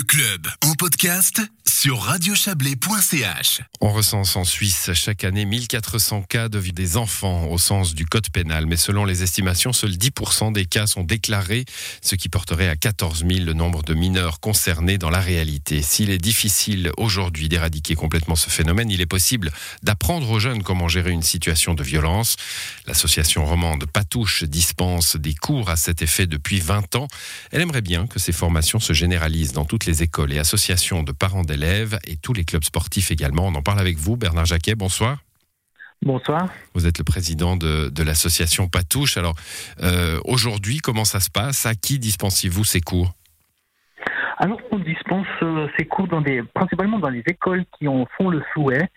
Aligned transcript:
Le 0.00 0.04
club 0.04 0.48
en 0.62 0.72
podcast 0.72 1.42
sur 1.70 2.02
radiochablais.ch. 2.02 3.60
On 3.80 3.92
recense 3.92 4.36
en 4.36 4.44
Suisse 4.44 4.90
chaque 4.92 5.24
année 5.24 5.44
1400 5.44 6.24
cas 6.28 6.48
de 6.48 6.58
vie 6.58 6.72
des 6.72 6.96
enfants 6.96 7.46
au 7.46 7.58
sens 7.58 7.94
du 7.94 8.06
code 8.06 8.28
pénal, 8.30 8.66
mais 8.66 8.76
selon 8.76 9.04
les 9.04 9.22
estimations, 9.22 9.72
seuls 9.72 9.92
10% 9.92 10.52
des 10.52 10.66
cas 10.66 10.86
sont 10.86 11.04
déclarés, 11.04 11.64
ce 12.02 12.16
qui 12.16 12.28
porterait 12.28 12.68
à 12.68 12.76
14 12.76 13.24
000 13.26 13.44
le 13.44 13.52
nombre 13.52 13.82
de 13.82 13.94
mineurs 13.94 14.40
concernés 14.40 14.98
dans 14.98 15.10
la 15.10 15.20
réalité. 15.20 15.80
S'il 15.80 16.10
est 16.10 16.18
difficile 16.18 16.92
aujourd'hui 16.96 17.48
d'éradiquer 17.48 17.94
complètement 17.94 18.36
ce 18.36 18.50
phénomène, 18.50 18.90
il 18.90 19.00
est 19.00 19.06
possible 19.06 19.52
d'apprendre 19.82 20.30
aux 20.30 20.38
jeunes 20.38 20.62
comment 20.62 20.88
gérer 20.88 21.12
une 21.12 21.22
situation 21.22 21.74
de 21.74 21.82
violence. 21.82 22.36
L'association 22.86 23.44
romande 23.46 23.86
Patouche 23.86 24.44
dispense 24.44 25.16
des 25.16 25.34
cours 25.34 25.70
à 25.70 25.76
cet 25.76 26.02
effet 26.02 26.26
depuis 26.26 26.60
20 26.60 26.96
ans. 26.96 27.08
Elle 27.52 27.62
aimerait 27.62 27.80
bien 27.80 28.06
que 28.06 28.18
ces 28.18 28.32
formations 28.32 28.80
se 28.80 28.92
généralisent 28.92 29.52
dans 29.52 29.64
toutes 29.64 29.86
les 29.86 29.89
écoles 29.92 30.32
et 30.32 30.38
associations 30.38 31.02
de 31.02 31.12
parents 31.12 31.42
d'élèves 31.42 31.98
et 32.06 32.16
tous 32.16 32.32
les 32.32 32.44
clubs 32.44 32.64
sportifs 32.64 33.10
également. 33.10 33.46
On 33.46 33.54
en 33.54 33.62
parle 33.62 33.80
avec 33.80 33.96
vous, 33.96 34.16
Bernard 34.16 34.46
Jacquet. 34.46 34.74
Bonsoir. 34.74 35.18
Bonsoir. 36.02 36.48
Vous 36.74 36.86
êtes 36.86 36.98
le 36.98 37.04
président 37.04 37.56
de, 37.56 38.02
l'association 38.02 38.68
Patouche. 38.68 39.18
Alors, 39.18 39.34
euh, 39.82 40.18
aujourd'hui, 40.24 40.78
comment 40.78 41.04
ça 41.04 41.20
se 41.20 41.30
passe? 41.30 41.66
À 41.66 41.74
qui 41.74 41.98
dispensez-vous 41.98 42.64
ces 42.64 42.80
cours? 42.80 43.12
Alors, 44.38 44.58
on 44.70 44.78
dispense 44.78 45.26
euh, 45.42 45.68
ces 45.78 45.84
cours 45.84 46.08
dans 46.08 46.22
des, 46.22 46.42
principalement 46.54 46.98
dans 46.98 47.10
les 47.10 47.22
écoles 47.26 47.64
qui 47.78 47.86
en 47.86 48.06
font 48.16 48.30
le 48.30 48.42
souhait. 48.54 48.88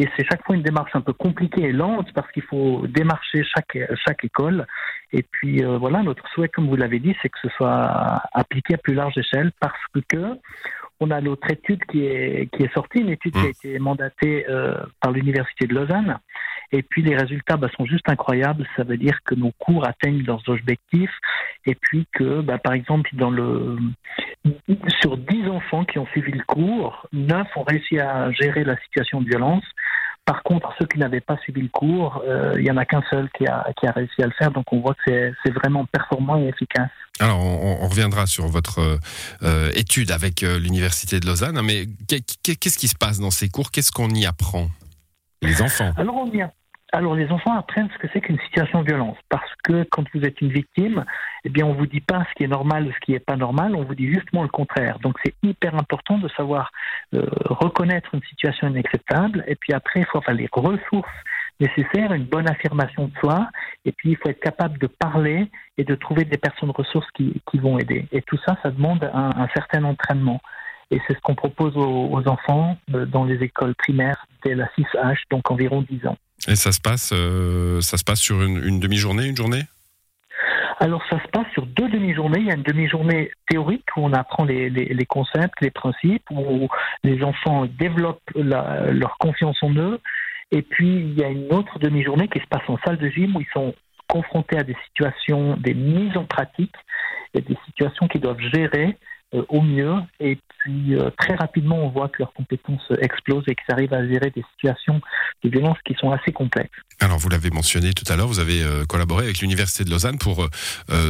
Et 0.00 0.08
c'est 0.16 0.24
chaque 0.24 0.42
fois 0.46 0.56
une 0.56 0.62
démarche 0.62 0.92
un 0.94 1.02
peu 1.02 1.12
compliquée 1.12 1.64
et 1.64 1.72
lente 1.72 2.10
parce 2.14 2.32
qu'il 2.32 2.42
faut 2.44 2.86
démarcher 2.86 3.44
chaque, 3.44 3.76
chaque 4.06 4.24
école. 4.24 4.66
Et 5.12 5.22
puis 5.22 5.62
euh, 5.62 5.76
voilà, 5.76 6.02
notre 6.02 6.26
souhait, 6.28 6.48
comme 6.48 6.68
vous 6.68 6.76
l'avez 6.76 7.00
dit, 7.00 7.14
c'est 7.20 7.28
que 7.28 7.38
ce 7.42 7.50
soit 7.50 8.22
appliqué 8.32 8.74
à 8.74 8.78
plus 8.78 8.94
large 8.94 9.18
échelle 9.18 9.52
parce 9.60 9.78
que 10.08 10.38
on 11.00 11.10
a 11.10 11.20
notre 11.20 11.50
étude 11.50 11.84
qui 11.84 12.06
est, 12.06 12.48
qui 12.50 12.62
est 12.62 12.72
sortie, 12.72 13.00
une 13.00 13.10
étude 13.10 13.34
qui 13.34 13.40
a 13.40 13.42
mmh. 13.42 13.46
été 13.48 13.78
mandatée 13.78 14.46
euh, 14.48 14.74
par 15.02 15.12
l'Université 15.12 15.66
de 15.66 15.74
Lausanne. 15.74 16.18
Et 16.72 16.82
puis 16.82 17.02
les 17.02 17.16
résultats 17.16 17.56
bah, 17.56 17.68
sont 17.76 17.84
juste 17.84 18.08
incroyables. 18.08 18.66
Ça 18.76 18.84
veut 18.84 18.96
dire 18.96 19.18
que 19.24 19.34
nos 19.34 19.50
cours 19.58 19.86
atteignent 19.86 20.22
leurs 20.24 20.46
objectifs. 20.48 21.14
Et 21.66 21.74
puis 21.74 22.06
que, 22.12 22.40
bah, 22.40 22.58
par 22.58 22.72
exemple, 22.72 23.10
dans 23.14 23.30
le, 23.30 23.76
sur 25.00 25.16
10 25.16 25.48
enfants 25.48 25.84
qui 25.84 25.98
ont 25.98 26.06
suivi 26.06 26.32
le 26.32 26.44
cours, 26.44 27.06
9 27.12 27.46
ont 27.56 27.64
réussi 27.64 27.98
à 27.98 28.30
gérer 28.32 28.64
la 28.64 28.76
situation 28.78 29.20
de 29.20 29.28
violence. 29.28 29.64
Par 30.30 30.44
contre, 30.44 30.72
ceux 30.78 30.86
qui 30.86 31.00
n'avaient 31.00 31.20
pas 31.20 31.36
suivi 31.38 31.60
le 31.60 31.68
cours, 31.70 32.22
euh, 32.24 32.54
il 32.56 32.62
n'y 32.62 32.70
en 32.70 32.76
a 32.76 32.84
qu'un 32.84 33.02
seul 33.10 33.28
qui 33.36 33.48
a, 33.48 33.66
qui 33.76 33.88
a 33.88 33.90
réussi 33.90 34.22
à 34.22 34.26
le 34.26 34.32
faire. 34.38 34.52
Donc 34.52 34.64
on 34.72 34.78
voit 34.78 34.94
que 35.04 35.32
c'est 35.44 35.50
vraiment 35.50 35.84
performant 35.86 36.38
et 36.38 36.46
efficace. 36.46 36.88
Alors 37.18 37.44
on, 37.44 37.88
reviendra 37.88 38.26
sur 38.26 38.46
votre 38.46 39.00
euh, 39.42 39.72
étude 39.74 40.12
avec 40.12 40.44
euh, 40.44 40.60
l'Université 40.60 41.18
de 41.18 41.26
Lausanne, 41.26 41.60
mais 41.64 41.86
qu'est-ce 42.06 42.78
qui 42.78 42.86
se 42.86 42.94
passe 42.94 43.18
dans 43.18 43.32
ces 43.32 43.48
cours? 43.48 43.72
Qu'est-ce 43.72 43.90
qu'on 43.90 44.10
y 44.10 44.24
apprend? 44.24 44.68
Les 45.42 45.62
enfants 45.62 45.90
Alors 45.96 46.14
on 46.14 46.30
y, 46.30 46.46
alors 46.92 47.14
les 47.14 47.30
enfants 47.30 47.56
apprennent 47.56 47.88
ce 47.92 47.98
que 47.98 48.08
c'est 48.12 48.20
qu'une 48.20 48.38
situation 48.40 48.82
de 48.82 48.86
violence, 48.86 49.16
parce 49.28 49.50
que 49.64 49.84
quand 49.90 50.04
vous 50.14 50.22
êtes 50.22 50.40
une 50.40 50.50
victime, 50.50 51.04
eh 51.44 51.48
bien 51.48 51.66
on 51.66 51.74
vous 51.74 51.86
dit 51.86 52.00
pas 52.00 52.24
ce 52.28 52.34
qui 52.34 52.44
est 52.44 52.48
normal 52.48 52.86
ou 52.86 52.92
ce 52.92 52.98
qui 53.00 53.14
est 53.14 53.24
pas 53.24 53.36
normal, 53.36 53.74
on 53.76 53.84
vous 53.84 53.94
dit 53.94 54.12
justement 54.12 54.42
le 54.42 54.48
contraire. 54.48 54.98
Donc 55.00 55.16
c'est 55.24 55.34
hyper 55.42 55.74
important 55.74 56.18
de 56.18 56.28
savoir 56.28 56.70
euh, 57.14 57.26
reconnaître 57.44 58.14
une 58.14 58.22
situation 58.22 58.68
inacceptable, 58.68 59.44
et 59.46 59.56
puis 59.56 59.72
après 59.72 60.00
il 60.00 60.06
faut 60.06 60.18
avoir 60.18 60.36
les 60.36 60.48
ressources 60.52 61.08
nécessaires, 61.60 62.12
une 62.12 62.24
bonne 62.24 62.48
affirmation 62.48 63.08
de 63.08 63.12
soi, 63.18 63.48
et 63.84 63.92
puis 63.92 64.10
il 64.10 64.16
faut 64.16 64.28
être 64.28 64.40
capable 64.40 64.78
de 64.78 64.86
parler 64.86 65.50
et 65.76 65.84
de 65.84 65.94
trouver 65.94 66.24
des 66.24 66.38
personnes 66.38 66.70
ressources 66.70 67.10
qui, 67.12 67.40
qui 67.50 67.58
vont 67.58 67.78
aider. 67.78 68.06
Et 68.12 68.22
tout 68.22 68.38
ça, 68.46 68.56
ça 68.62 68.70
demande 68.70 69.10
un 69.12 69.48
certain 69.54 69.84
entraînement. 69.84 70.40
Et 70.90 71.00
c'est 71.06 71.14
ce 71.14 71.20
qu'on 71.20 71.34
propose 71.34 71.76
aux, 71.76 72.08
aux 72.10 72.28
enfants 72.28 72.76
euh, 72.94 73.06
dans 73.06 73.24
les 73.24 73.42
écoles 73.42 73.74
primaires 73.76 74.26
dès 74.44 74.54
la 74.54 74.66
6H, 74.78 75.16
donc 75.30 75.50
environ 75.50 75.82
10 75.82 76.06
ans. 76.06 76.16
Et 76.48 76.56
ça 76.56 76.72
se 76.72 76.80
passe, 76.80 77.12
euh, 77.12 77.80
ça 77.80 77.96
se 77.96 78.04
passe 78.04 78.20
sur 78.20 78.42
une, 78.42 78.80
demi-journée, 78.80 79.28
une 79.28 79.36
journée? 79.36 79.62
Alors 80.78 81.02
ça 81.10 81.22
se 81.22 81.28
passe 81.28 81.46
sur 81.52 81.66
deux 81.66 81.88
demi-journées. 81.90 82.40
Il 82.40 82.46
y 82.46 82.50
a 82.50 82.54
une 82.54 82.62
demi-journée 82.62 83.30
théorique 83.48 83.84
où 83.96 84.00
on 84.00 84.12
apprend 84.14 84.44
les, 84.44 85.06
concepts, 85.06 85.60
les 85.60 85.70
principes, 85.70 86.24
où 86.30 86.68
les 87.04 87.22
enfants 87.22 87.66
développent 87.66 88.30
leur 88.34 89.18
confiance 89.18 89.62
en 89.62 89.74
eux. 89.74 90.00
Et 90.50 90.62
puis 90.62 90.88
il 90.88 91.18
y 91.18 91.22
a 91.22 91.28
une 91.28 91.52
autre 91.52 91.78
demi-journée 91.78 92.28
qui 92.28 92.40
se 92.40 92.46
passe 92.46 92.66
en 92.68 92.78
salle 92.84 92.96
de 92.96 93.08
gym 93.08 93.36
où 93.36 93.42
ils 93.42 93.52
sont 93.52 93.74
confrontés 94.08 94.58
à 94.58 94.62
des 94.62 94.76
situations, 94.86 95.56
des 95.58 95.74
mises 95.74 96.16
en 96.16 96.24
pratique, 96.24 96.74
et 97.34 97.42
des 97.42 97.56
situations 97.66 98.08
qu'ils 98.08 98.22
doivent 98.22 98.40
gérer 98.52 98.96
au 99.48 99.60
mieux. 99.60 99.94
Et 100.18 100.38
puis 100.58 100.94
euh, 100.94 101.10
très 101.18 101.34
rapidement, 101.34 101.76
on 101.76 101.88
voit 101.88 102.08
que 102.08 102.16
leurs 102.18 102.32
compétences 102.32 102.86
explosent 103.00 103.44
et 103.48 103.54
qu'ils 103.54 103.72
arrivent 103.72 103.94
à 103.94 104.06
gérer 104.06 104.30
des 104.30 104.44
situations 104.54 105.00
de 105.42 105.48
violence 105.48 105.78
qui 105.84 105.94
sont 105.94 106.10
assez 106.10 106.32
complexes. 106.32 106.70
Alors 107.00 107.18
vous 107.18 107.28
l'avez 107.28 107.50
mentionné 107.50 107.92
tout 107.92 108.10
à 108.12 108.16
l'heure, 108.16 108.28
vous 108.28 108.40
avez 108.40 108.62
euh, 108.62 108.84
collaboré 108.84 109.24
avec 109.24 109.40
l'Université 109.40 109.84
de 109.84 109.90
Lausanne 109.90 110.18
pour 110.18 110.48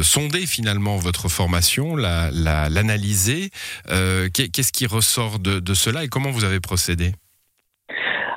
sonder 0.01 0.45
finalement 0.45 0.97
votre 0.97 1.29
formation, 1.29 1.95
l'analyser. 1.95 3.49
La, 3.87 4.29
Qu'est-ce 4.29 4.71
qui 4.71 4.85
ressort 4.85 5.39
de, 5.39 5.59
de 5.59 5.73
cela 5.73 6.03
et 6.03 6.07
comment 6.07 6.31
vous 6.31 6.43
avez 6.43 6.59
procédé? 6.59 7.13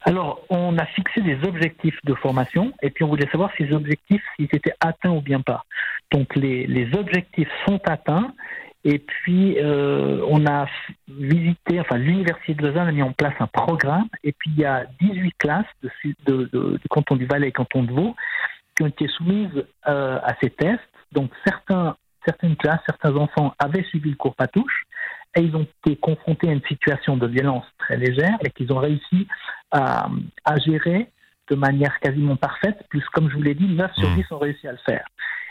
Alors, 0.07 0.43
on 0.51 0.77
a 0.77 0.85
fixé 0.87 1.23
des 1.23 1.39
objectifs 1.47 1.99
de 2.05 2.15
formation 2.15 2.73
et 2.83 2.91
puis 2.91 3.05
on 3.05 3.09
voulait 3.09 3.29
savoir 3.31 3.51
si 3.57 3.67
ces 3.67 3.73
objectifs 3.73 4.23
s'ils 4.37 4.49
étaient 4.53 4.75
atteints 4.81 5.11
ou 5.11 5.23
bien 5.23 5.41
pas. 5.41 5.65
Donc, 6.13 6.37
les, 6.37 6.67
les 6.67 6.95
objectifs 6.95 7.49
sont 7.67 7.81
atteints 7.87 8.35
et 8.85 8.99
puis, 8.99 9.57
euh, 9.59 10.23
on 10.29 10.47
a 10.47 10.67
visité, 11.09 11.81
enfin, 11.81 11.97
l'Université 11.97 12.53
de 12.55 12.67
Lausanne 12.67 12.89
a 12.89 12.93
mis 12.93 13.03
en 13.03 13.13
place 13.13 13.35
un 13.41 13.47
programme. 13.47 14.09
Et 14.23 14.33
puis, 14.33 14.51
il 14.51 14.61
y 14.61 14.67
a 14.67 14.85
18 15.01 15.33
classes 15.39 15.65
de, 15.83 15.91
de, 16.27 16.51
de, 16.53 16.77
du 16.77 16.89
canton 16.91 17.17
du 17.17 17.25
Valais 17.25 17.49
et 17.49 17.53
canton 17.53 17.83
de 17.83 17.93
Vaud 17.93 18.15
qui 18.77 18.83
ont 18.83 18.89
été 18.89 19.09
soumises 19.09 19.65
euh, 19.89 20.19
à 20.23 20.35
ces 20.43 20.51
tests. 20.51 20.81
Donc, 21.13 21.31
certains, 21.47 21.97
certaines 22.27 22.57
classes, 22.57 22.81
certains 22.85 23.17
enfants 23.17 23.55
avaient 23.59 23.85
suivi 23.85 24.11
le 24.11 24.17
cours 24.17 24.35
Patouche 24.35 24.85
et 25.35 25.41
ils 25.41 25.57
ont 25.57 25.67
été 25.87 25.97
confrontés 25.97 26.51
à 26.51 26.53
une 26.53 26.65
situation 26.69 27.17
de 27.17 27.27
violence 27.27 27.65
très 27.79 27.97
légère 27.97 28.37
et 28.45 28.51
qu'ils 28.51 28.71
ont 28.73 28.79
réussi 28.79 29.27
à, 29.71 30.09
à 30.45 30.59
gérer 30.59 31.09
de 31.51 31.57
manière 31.57 31.99
quasiment 32.01 32.37
parfaite, 32.37 32.85
plus 32.89 33.05
comme 33.13 33.31
je 33.31 33.37
vous 33.37 33.43
l'ai 33.43 33.55
dit, 33.55 33.67
9 33.67 33.93
sur 33.95 34.09
10 34.11 34.21
mmh. 34.21 34.35
ont 34.35 34.39
réussi 34.39 34.69
à 34.69 34.73
le 34.73 34.79
faire. 34.79 35.07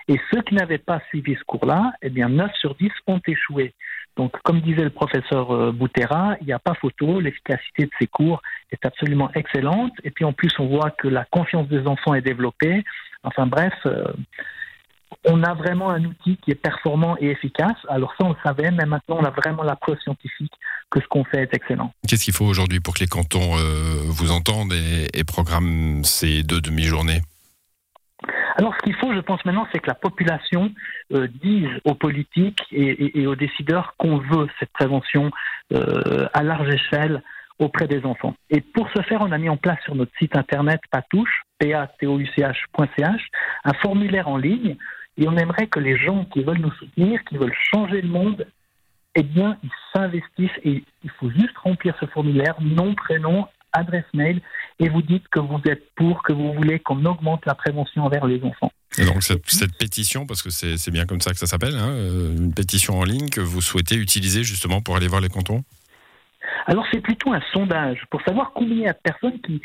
Et 0.08 0.20
ceux 0.32 0.42
qui 0.42 0.56
n'avaient 0.56 0.78
pas 0.78 1.02
suivi 1.10 1.36
ce 1.36 1.44
cours-là, 1.46 1.94
eh 2.02 2.10
bien 2.10 2.30
9 2.30 2.52
sur 2.56 2.76
10 2.76 2.90
ont 3.08 3.22
échoué. 3.26 3.74
Donc, 4.16 4.34
comme 4.44 4.62
disait 4.62 4.84
le 4.84 4.90
professeur 4.90 5.52
euh, 5.52 5.72
Boutera, 5.72 6.36
il 6.42 6.48
n'y 6.48 6.54
a 6.54 6.60
pas 6.60 6.76
photo, 6.76 7.20
l'efficacité 7.20 7.86
de 7.86 7.92
ces 8.00 8.08
cours 8.08 8.42
est 8.72 8.86
absolument 8.86 9.32
excellente. 9.34 9.94
Et 10.04 10.12
puis 10.12 10.26
en 10.26 10.34
plus, 10.34 10.52
on 10.60 10.68
voit 10.68 10.92
que 10.92 11.08
la 11.08 11.26
confiance 11.26 11.68
des 11.68 11.88
enfants 11.88 12.14
est 12.14 12.22
développée. 12.22 12.84
Enfin 13.24 13.48
bref, 13.48 13.74
euh, 13.86 14.04
on 15.26 15.42
a 15.44 15.54
vraiment 15.54 15.90
un 15.90 16.04
outil 16.04 16.38
qui 16.38 16.52
est 16.52 16.56
performant 16.56 17.16
et 17.20 17.30
efficace. 17.30 17.78
Alors 17.88 18.14
ça, 18.20 18.26
on 18.26 18.30
le 18.30 18.36
savait, 18.44 18.72
mais 18.72 18.86
maintenant, 18.86 19.18
on 19.20 19.26
a 19.26 19.32
vraiment 19.32 19.64
la 19.64 19.76
preuve 19.76 20.00
scientifique 20.00 20.54
que 20.92 21.02
ce 21.02 21.08
qu'on 21.08 21.24
fait 21.24 21.44
est 21.44 21.54
excellent. 21.54 21.92
Qu'est-ce 22.08 22.26
qu'il 22.26 22.34
faut 22.34 22.46
aujourd'hui 22.46 22.82
pour 22.82 22.94
que 22.94 23.00
les 23.00 23.08
cantons 23.08 23.58
euh, 23.58 24.04
vous 24.08 24.32
entendent 24.32 24.74
et, 24.74 25.08
et 25.14 25.24
programment 25.24 26.04
ces 26.04 26.44
deux 26.44 26.62
demi-journées? 26.62 27.22
Alors, 28.56 28.76
ce 28.76 28.84
qu'il 28.84 28.96
faut, 28.96 29.14
je 29.14 29.20
pense 29.20 29.44
maintenant, 29.46 29.68
c'est 29.72 29.80
que 29.80 29.88
la 29.88 29.96
population 29.96 30.72
euh, 31.12 31.28
dise 31.42 31.70
aux 31.86 31.96
politiques 31.96 32.62
et, 32.72 33.26
aux 33.26 33.36
décideurs 33.36 33.96
qu'on 33.98 34.18
veut 34.18 34.48
cette 34.60 34.72
prévention 34.72 35.32
euh, 35.74 36.28
à 36.34 36.44
large 36.44 36.70
échelle 36.70 37.24
auprès 37.58 37.88
des 37.88 38.06
enfants. 38.06 38.36
Et 38.50 38.62
pour 38.62 38.88
ce 38.96 39.02
faire, 39.02 39.22
on 39.22 39.32
a 39.32 39.38
mis 39.38 39.50
en 39.50 39.58
place 39.58 39.80
sur 39.84 39.96
notre 39.96 40.12
site 40.18 40.36
internet 40.36 40.82
patouche, 40.92 41.42
p 41.58 41.74
a 41.74 41.88
t 41.88 42.06
o 42.06 42.20
u 42.20 42.28
c 42.28 42.42
h.ch, 42.42 43.28
un 43.64 43.74
formulaire 43.74 44.28
en 44.28 44.38
ligne. 44.38 44.76
Et 45.18 45.28
on 45.28 45.38
aimerait 45.38 45.68
que 45.68 45.80
les 45.80 45.98
gens 45.98 46.26
qui 46.26 46.44
veulent 46.44 46.62
nous 46.62 46.72
soutenir, 46.74 47.24
qui 47.26 47.38
veulent 47.38 47.56
changer 47.72 48.02
le 48.02 48.10
monde, 48.10 48.48
eh 49.16 49.24
bien, 49.24 49.58
ils 49.64 49.70
s'investissent 49.94 50.60
et 50.64 50.84
il 51.04 51.10
faut 51.12 51.30
juste 51.30 51.58
remplir 51.58 51.96
ce 52.00 52.06
formulaire, 52.08 52.56
nom, 52.62 52.96
prénom, 52.96 53.48
adresse 53.74 54.06
mail, 54.14 54.42
et 54.80 54.90
vous 54.90 55.02
dites 55.02 55.28
que 55.30 55.40
vous 55.40 55.60
êtes 55.66 55.84
pour, 55.96 56.24
que 56.24 56.34
vous 56.34 56.54
voulez 56.54 56.80
qu'on 56.80 57.04
augmente 57.06 57.46
la 57.46 57.56
prévention 57.56 58.04
envers 58.04 58.26
les 58.26 58.44
enfants. 58.44 58.72
Et 58.98 59.06
donc 59.06 59.24
cette, 59.24 59.78
pétition, 59.78 60.26
parce 60.26 60.42
que 60.44 60.50
c'est 60.50 60.92
bien 60.92 61.06
comme 61.06 61.22
ça 61.22 61.32
que 61.32 61.38
ça 61.38 61.48
s'appelle, 61.48 61.76
hein, 61.76 61.90
euh, 61.90 62.36
une 62.36 62.54
pétition 62.54 63.00
en 63.00 63.04
ligne 63.04 63.30
que 63.30 63.42
vous 63.42 63.62
souhaitez 63.62 63.96
utiliser 63.96 64.44
justement 64.44 64.82
pour 64.82 64.96
aller 64.96 65.08
voir 65.08 65.22
les 65.22 65.30
cantons? 65.30 65.64
Alors 66.68 66.86
c'est 66.92 67.02
plutôt 67.02 67.34
un 67.34 67.42
sondage 67.52 68.04
pour 68.10 68.22
savoir 68.22 68.52
combien 68.54 68.76
il 68.76 68.84
y 68.84 68.88
a 68.88 68.94
de 68.94 69.00
personnes 69.04 69.40
qui, 69.42 69.62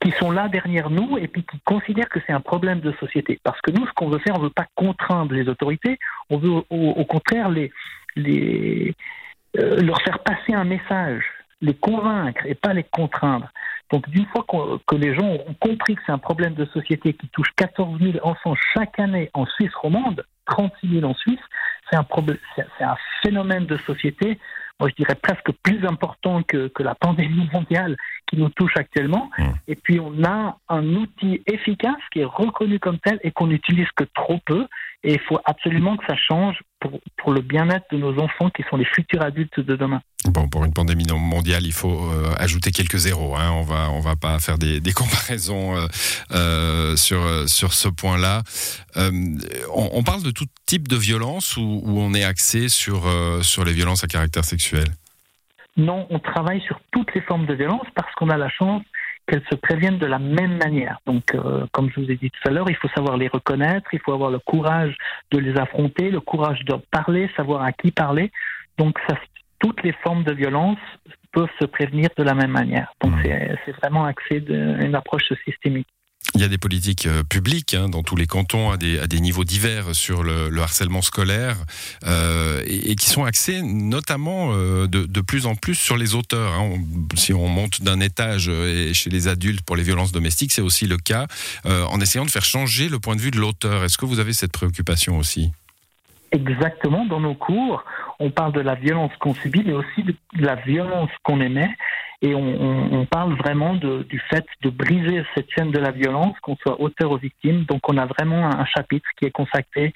qui, 0.00 0.10
sont 0.18 0.30
là 0.30 0.48
derrière 0.48 0.90
nous 0.90 1.18
et 1.18 1.28
puis 1.28 1.44
qui 1.44 1.58
considèrent 1.64 2.08
que 2.08 2.20
c'est 2.26 2.32
un 2.32 2.40
problème 2.40 2.80
de 2.80 2.92
société. 2.98 3.38
Parce 3.42 3.60
que 3.60 3.70
nous, 3.70 3.86
ce 3.86 3.92
qu'on 3.92 4.08
veut 4.08 4.18
faire, 4.18 4.36
on 4.36 4.38
ne 4.38 4.44
veut 4.44 4.50
pas 4.50 4.66
contraindre 4.74 5.34
les 5.34 5.48
autorités, 5.48 5.98
on 6.30 6.38
veut 6.38 6.62
au, 6.70 7.04
contraire 7.04 7.48
les, 7.48 7.70
les, 8.16 8.94
euh, 9.58 9.80
leur 9.82 10.00
faire 10.02 10.20
passer 10.20 10.54
un 10.54 10.64
message 10.64 11.24
les 11.60 11.74
convaincre 11.74 12.44
et 12.46 12.54
pas 12.54 12.74
les 12.74 12.84
contraindre. 12.84 13.48
Donc 13.92 14.08
d'une 14.08 14.26
fois 14.26 14.44
que 14.86 14.96
les 14.96 15.14
gens 15.14 15.28
auront 15.28 15.54
compris 15.60 15.94
que 15.94 16.02
c'est 16.06 16.12
un 16.12 16.18
problème 16.18 16.54
de 16.54 16.64
société 16.66 17.12
qui 17.12 17.28
touche 17.28 17.48
14 17.56 18.00
000 18.00 18.26
enfants 18.26 18.54
chaque 18.74 18.98
année 18.98 19.30
en 19.34 19.46
Suisse 19.46 19.74
romande, 19.74 20.24
36 20.46 21.00
000 21.00 21.04
en 21.04 21.14
Suisse, 21.14 21.40
c'est 21.90 21.96
un 21.96 22.04
problème, 22.04 22.38
c'est 22.56 22.84
un 22.84 22.96
phénomène 23.22 23.66
de 23.66 23.76
société. 23.78 24.38
Moi, 24.80 24.88
je 24.88 24.94
dirais 24.96 25.14
presque 25.14 25.52
plus 25.62 25.86
important 25.86 26.42
que, 26.42 26.68
que 26.68 26.82
la 26.82 26.94
pandémie 26.94 27.48
mondiale 27.52 27.96
qui 28.26 28.36
nous 28.36 28.48
touche 28.48 28.72
actuellement. 28.76 29.30
Mmh. 29.38 29.44
Et 29.68 29.76
puis, 29.76 30.00
on 30.00 30.24
a 30.24 30.58
un 30.68 30.84
outil 30.96 31.42
efficace 31.46 32.00
qui 32.12 32.20
est 32.20 32.24
reconnu 32.24 32.80
comme 32.80 32.98
tel 32.98 33.20
et 33.22 33.30
qu'on 33.30 33.46
n'utilise 33.46 33.86
que 33.94 34.04
trop 34.14 34.40
peu. 34.44 34.66
Et 35.06 35.12
il 35.12 35.20
faut 35.20 35.38
absolument 35.44 35.98
que 35.98 36.04
ça 36.06 36.16
change 36.16 36.56
pour, 36.80 36.98
pour 37.18 37.32
le 37.32 37.42
bien-être 37.42 37.84
de 37.92 37.98
nos 37.98 38.18
enfants 38.18 38.48
qui 38.48 38.64
sont 38.70 38.76
les 38.76 38.86
futurs 38.86 39.22
adultes 39.22 39.60
de 39.60 39.76
demain. 39.76 40.00
Bon, 40.24 40.48
pour 40.48 40.64
une 40.64 40.72
pandémie 40.72 41.04
mondiale, 41.12 41.66
il 41.66 41.74
faut 41.74 42.10
euh, 42.10 42.32
ajouter 42.38 42.70
quelques 42.70 42.96
zéros. 42.96 43.36
Hein. 43.36 43.50
On 43.52 43.62
va, 43.62 43.90
on 43.90 44.00
va 44.00 44.16
pas 44.16 44.38
faire 44.38 44.56
des, 44.56 44.80
des 44.80 44.92
comparaisons 44.94 45.76
euh, 45.76 45.86
euh, 46.32 46.96
sur 46.96 47.20
sur 47.46 47.74
ce 47.74 47.88
point-là. 47.88 48.42
On, 48.96 49.90
on, 49.92 50.02
parle 50.02 50.22
de 50.22 50.30
tout 50.30 50.46
type 50.64 50.88
de 50.88 50.96
violence 50.96 51.58
ou, 51.58 51.82
où 51.84 52.00
on 52.00 52.14
est 52.14 52.24
axé 52.24 52.70
sur 52.70 53.02
sur 53.42 53.64
les 53.64 53.72
violences 53.72 54.04
à 54.04 54.06
caractère 54.06 54.44
sexuel? 54.44 54.86
Non, 55.76 56.06
on 56.08 56.20
travaille 56.20 56.62
sur 56.62 56.80
toutes 56.92 57.12
les 57.14 57.20
formes 57.20 57.46
de 57.46 57.54
violence 57.54 57.86
parce 57.94 58.12
qu'on 58.14 58.30
a 58.30 58.36
la 58.36 58.48
chance 58.48 58.82
qu'elles 59.26 59.44
se 59.50 59.54
préviennent 59.54 59.98
de 59.98 60.06
la 60.06 60.18
même 60.18 60.58
manière. 60.58 60.98
Donc, 61.06 61.34
euh, 61.34 61.66
comme 61.72 61.90
je 61.90 62.00
vous 62.00 62.10
ai 62.10 62.16
dit 62.16 62.30
tout 62.30 62.48
à 62.48 62.50
l'heure, 62.50 62.68
il 62.68 62.76
faut 62.76 62.88
savoir 62.88 63.16
les 63.16 63.28
reconnaître, 63.28 63.88
il 63.92 64.00
faut 64.00 64.12
avoir 64.12 64.30
le 64.30 64.38
courage 64.38 64.94
de 65.30 65.38
les 65.38 65.56
affronter, 65.58 66.10
le 66.10 66.20
courage 66.20 66.64
de 66.64 66.74
parler, 66.90 67.30
savoir 67.36 67.62
à 67.62 67.72
qui 67.72 67.90
parler. 67.90 68.30
Donc, 68.78 68.98
ça, 69.08 69.16
toutes 69.58 69.82
les 69.82 69.92
formes 70.02 70.24
de 70.24 70.32
violence 70.32 70.78
peuvent 71.32 71.48
se 71.60 71.64
prévenir 71.64 72.08
de 72.16 72.22
la 72.22 72.34
même 72.34 72.50
manière. 72.50 72.92
Donc, 73.02 73.12
mmh. 73.12 73.56
c'est 73.64 73.76
vraiment 73.78 74.04
axé 74.04 74.40
d'une 74.40 74.94
approche 74.94 75.32
systémique. 75.44 75.88
Il 76.34 76.40
y 76.40 76.44
a 76.44 76.48
des 76.48 76.58
politiques 76.58 77.06
euh, 77.06 77.22
publiques 77.22 77.74
hein, 77.74 77.88
dans 77.88 78.02
tous 78.02 78.16
les 78.16 78.26
cantons 78.26 78.70
à 78.70 78.76
des, 78.76 79.20
niveaux 79.20 79.44
divers 79.44 79.94
sur 79.94 80.24
le, 80.24 80.48
le 80.48 80.62
harcèlement 80.62 81.00
scolaire 81.00 81.56
euh, 82.06 82.60
et, 82.66 82.96
qui 82.96 83.08
sont 83.08 83.24
axés 83.24 83.62
notamment 83.62 84.50
euh, 84.52 84.88
de, 84.88 85.20
plus 85.20 85.46
en 85.46 85.54
plus 85.54 85.76
sur 85.76 85.96
les 85.96 86.16
auteurs. 86.16 86.54
Hein. 86.54 86.78
Si 87.14 87.32
on 87.32 87.46
monte 87.46 87.82
d'un 87.82 88.00
étage 88.00 88.50
chez 88.92 89.10
les 89.10 89.28
adultes 89.28 89.64
pour 89.64 89.76
les 89.76 89.84
violences 89.84 90.12
domestiques, 90.12 90.52
c'est 90.52 90.62
aussi 90.62 90.86
le 90.86 90.96
cas 90.96 91.26
en 91.64 92.00
essayant 92.00 92.24
de 92.24 92.30
faire 92.30 92.44
changer 92.44 92.88
le 92.88 92.98
point 92.98 93.16
de 93.16 93.20
vue 93.20 93.30
de 93.30 93.38
l'auteur. 93.38 93.84
Est-ce 93.84 93.96
que 93.96 94.04
vous 94.04 94.18
avez 94.18 94.32
cette 94.32 94.52
préoccupation 94.52 95.18
aussi? 95.18 95.52
Exactement. 96.32 97.06
Dans 97.06 97.20
nos 97.20 97.34
cours, 97.34 97.84
on 98.18 98.30
parle 98.30 98.52
de 98.52 98.60
la 98.60 98.74
violence 98.74 99.12
qu'on 99.20 99.34
subit, 99.34 99.62
mais 99.64 99.72
aussi 99.72 100.02
de 100.02 100.14
la 100.34 100.56
violence 100.56 101.10
qu'on 101.22 101.40
émet 101.40 101.70
et 102.24 102.34
on, 102.34 103.06
parle 103.10 103.36
vraiment 103.36 103.74
du 103.74 104.22
fait 104.30 104.46
de 104.62 104.70
briser 104.70 105.22
cette 105.34 105.50
chaîne 105.50 105.70
de 105.70 105.78
la 105.78 105.90
violence, 105.90 106.34
qu'on 106.40 106.56
soit 106.56 106.80
auteur 106.80 107.12
ou 107.12 107.18
victime. 107.18 107.64
Donc 107.64 107.80
on 107.86 107.98
a 107.98 108.06
vraiment 108.06 108.46
un 108.46 108.64
chapitre 108.64 109.06
qui 109.18 109.26
est 109.26 109.30
consacré, 109.30 109.92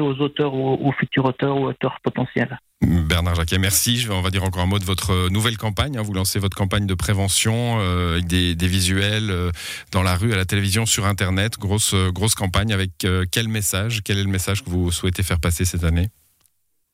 aux 0.00 0.14
auteurs, 0.20 0.52
aux, 0.54 0.74
aux 0.74 0.92
futurs 0.92 1.24
auteurs 1.24 1.56
ou 1.56 1.66
auteurs 1.66 1.98
potentiels. 2.02 2.58
Bernard 2.82 3.36
Jacquet, 3.36 3.58
merci. 3.58 3.96
Je 3.96 4.10
on 4.10 4.20
va 4.20 4.30
dire 4.30 4.42
encore 4.42 4.62
un 4.62 4.66
mot 4.66 4.80
de 4.80 4.84
votre 4.84 5.30
nouvelle 5.30 5.56
campagne. 5.56 5.96
Hein. 5.96 6.02
Vous 6.02 6.12
lancez 6.12 6.40
votre 6.40 6.56
campagne 6.56 6.86
de 6.86 6.94
prévention 6.94 7.78
euh, 7.78 8.14
avec 8.14 8.26
des, 8.26 8.66
visuels 8.66 9.30
euh, 9.30 9.50
dans 9.92 10.02
la 10.02 10.16
rue, 10.16 10.32
à 10.32 10.36
la 10.36 10.44
télévision, 10.44 10.84
sur 10.84 11.06
Internet. 11.06 11.58
Grosse, 11.60 11.94
euh, 11.94 12.10
grosse 12.10 12.34
campagne 12.34 12.72
avec 12.72 13.06
quel 13.30 13.48
message 13.48 14.02
Quel 14.04 14.18
est 14.18 14.24
le 14.24 14.30
message 14.30 14.64
que 14.64 14.70
vous 14.70 14.90
souhaitez 14.90 15.22
faire 15.22 15.38
passer 15.38 15.64
cette 15.64 15.84
année? 15.84 16.08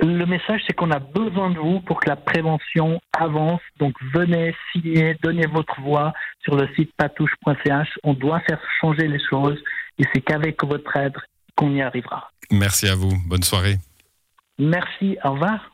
Le 0.02 0.26
message, 0.26 0.62
c'est 0.66 0.72
qu'on 0.72 0.90
a 0.90 0.98
besoin 0.98 1.50
de 1.50 1.58
vous 1.58 1.80
pour 1.80 2.00
que 2.00 2.08
la 2.08 2.16
prévention 2.16 3.00
avance. 3.12 3.60
Donc 3.78 3.94
venez, 4.14 4.54
signer, 4.72 5.16
donnez 5.22 5.46
votre 5.46 5.80
voix 5.80 6.12
sur 6.42 6.56
le 6.56 6.68
site 6.74 6.92
patouche.ch. 6.96 7.88
On 8.02 8.14
doit 8.14 8.40
faire 8.40 8.60
changer 8.80 9.06
les 9.06 9.20
choses 9.30 9.58
et 9.98 10.04
c'est 10.12 10.20
qu'avec 10.20 10.62
votre 10.64 10.96
aide 10.96 11.16
qu'on 11.56 11.70
y 11.70 11.82
arrivera. 11.82 12.30
Merci 12.50 12.88
à 12.88 12.94
vous. 12.94 13.12
Bonne 13.26 13.42
soirée. 13.42 13.76
Merci. 14.58 15.16
Au 15.24 15.32
revoir. 15.32 15.71